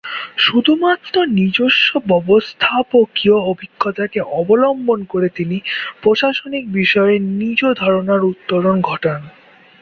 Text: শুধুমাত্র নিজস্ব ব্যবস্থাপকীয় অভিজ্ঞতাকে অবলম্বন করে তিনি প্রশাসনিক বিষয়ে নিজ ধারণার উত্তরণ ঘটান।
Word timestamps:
শুধুমাত্র 0.37 1.13
নিজস্ব 1.31 1.89
ব্যবস্থাপকীয় 2.07 3.37
অভিজ্ঞতাকে 3.51 4.19
অবলম্বন 4.39 4.99
করে 5.03 5.27
তিনি 5.29 5.57
প্রশাসনিক 6.01 6.63
বিষয়ে 6.71 7.15
নিজ 7.39 7.59
ধারণার 7.75 8.21
উত্তরণ 8.23 8.75
ঘটান। 8.81 9.21